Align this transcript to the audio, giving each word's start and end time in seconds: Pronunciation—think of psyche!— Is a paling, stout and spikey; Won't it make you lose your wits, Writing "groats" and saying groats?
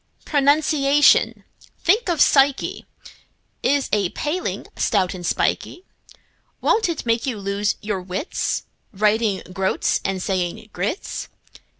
Pronunciation—think 0.25 2.09
of 2.09 2.21
psyche!— 2.21 2.87
Is 3.61 3.87
a 3.93 4.09
paling, 4.09 4.65
stout 4.75 5.13
and 5.13 5.23
spikey; 5.23 5.85
Won't 6.59 6.89
it 6.89 7.05
make 7.05 7.27
you 7.27 7.37
lose 7.37 7.75
your 7.83 8.01
wits, 8.01 8.63
Writing 8.91 9.43
"groats" 9.53 10.01
and 10.03 10.19
saying 10.19 10.67
groats? 10.73 11.27